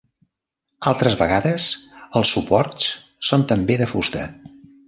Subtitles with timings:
[0.91, 1.67] Altres vegades
[2.21, 2.89] els suports
[3.31, 4.27] són també de fusta.